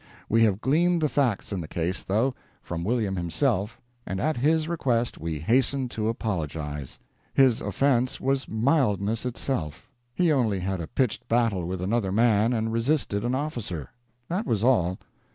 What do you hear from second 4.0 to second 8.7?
and at his request we hasten to apologize. His offense was